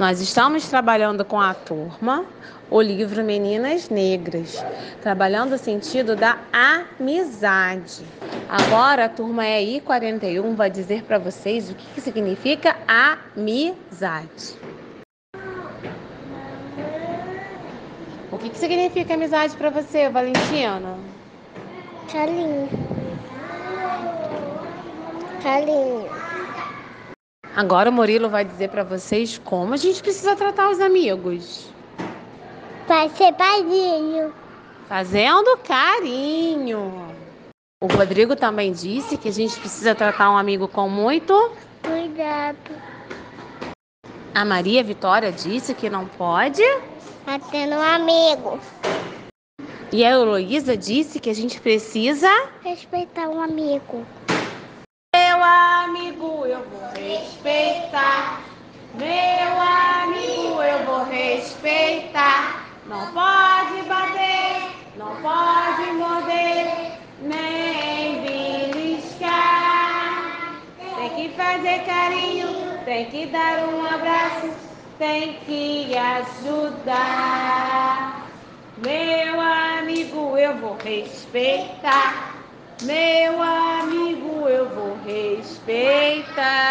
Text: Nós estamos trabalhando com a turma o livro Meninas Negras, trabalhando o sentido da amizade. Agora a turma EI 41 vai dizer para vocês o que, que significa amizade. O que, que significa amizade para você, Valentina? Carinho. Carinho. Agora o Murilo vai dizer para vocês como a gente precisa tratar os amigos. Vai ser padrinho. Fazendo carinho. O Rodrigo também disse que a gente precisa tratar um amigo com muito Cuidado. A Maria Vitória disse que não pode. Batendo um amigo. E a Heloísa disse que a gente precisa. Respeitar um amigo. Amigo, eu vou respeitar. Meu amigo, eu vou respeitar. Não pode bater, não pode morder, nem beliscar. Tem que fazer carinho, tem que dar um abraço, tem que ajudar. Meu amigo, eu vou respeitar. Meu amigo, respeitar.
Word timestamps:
Nós 0.00 0.18
estamos 0.18 0.66
trabalhando 0.66 1.26
com 1.26 1.38
a 1.38 1.52
turma 1.52 2.24
o 2.70 2.80
livro 2.80 3.22
Meninas 3.22 3.90
Negras, 3.90 4.64
trabalhando 5.02 5.52
o 5.52 5.58
sentido 5.58 6.16
da 6.16 6.38
amizade. 6.50 8.02
Agora 8.48 9.04
a 9.04 9.08
turma 9.10 9.46
EI 9.46 9.78
41 9.82 10.54
vai 10.54 10.70
dizer 10.70 11.02
para 11.02 11.18
vocês 11.18 11.68
o 11.68 11.74
que, 11.74 11.86
que 11.92 12.00
significa 12.00 12.78
amizade. 12.88 14.58
O 18.32 18.38
que, 18.38 18.48
que 18.48 18.56
significa 18.56 19.12
amizade 19.12 19.54
para 19.54 19.68
você, 19.68 20.08
Valentina? 20.08 20.96
Carinho. 22.10 22.70
Carinho. 25.42 26.19
Agora 27.56 27.90
o 27.90 27.92
Murilo 27.92 28.28
vai 28.28 28.44
dizer 28.44 28.68
para 28.68 28.84
vocês 28.84 29.38
como 29.38 29.74
a 29.74 29.76
gente 29.76 30.02
precisa 30.02 30.36
tratar 30.36 30.70
os 30.70 30.80
amigos. 30.80 31.68
Vai 32.86 33.08
ser 33.10 33.32
padrinho. 33.34 34.32
Fazendo 34.88 35.56
carinho. 35.58 37.08
O 37.82 37.86
Rodrigo 37.86 38.36
também 38.36 38.72
disse 38.72 39.16
que 39.16 39.28
a 39.28 39.32
gente 39.32 39.58
precisa 39.58 39.94
tratar 39.94 40.30
um 40.30 40.36
amigo 40.36 40.68
com 40.68 40.88
muito 40.88 41.34
Cuidado. 41.82 42.70
A 44.34 44.44
Maria 44.44 44.84
Vitória 44.84 45.32
disse 45.32 45.74
que 45.74 45.88
não 45.88 46.06
pode. 46.06 46.62
Batendo 47.24 47.74
um 47.74 47.80
amigo. 47.80 48.60
E 49.92 50.04
a 50.04 50.10
Heloísa 50.10 50.76
disse 50.76 51.18
que 51.18 51.30
a 51.30 51.34
gente 51.34 51.60
precisa. 51.60 52.28
Respeitar 52.62 53.28
um 53.28 53.40
amigo. 53.42 54.06
Amigo, 55.84 56.44
eu 56.44 56.62
vou 56.68 56.82
respeitar. 56.94 58.42
Meu 58.92 59.50
amigo, 59.58 60.62
eu 60.62 60.84
vou 60.84 61.04
respeitar. 61.04 62.66
Não 62.84 63.06
pode 63.12 63.82
bater, 63.88 64.60
não 64.98 65.16
pode 65.22 65.90
morder, 65.92 66.98
nem 67.22 68.20
beliscar. 68.20 69.40
Tem 70.98 71.08
que 71.16 71.30
fazer 71.34 71.78
carinho, 71.86 72.78
tem 72.84 73.06
que 73.06 73.24
dar 73.28 73.66
um 73.66 73.82
abraço, 73.82 74.50
tem 74.98 75.38
que 75.46 75.96
ajudar. 75.96 77.06
Meu 78.76 79.40
amigo, 79.40 80.36
eu 80.36 80.58
vou 80.58 80.76
respeitar. 80.76 82.34
Meu 82.82 83.42
amigo, 83.42 83.69
respeitar. 85.10 86.70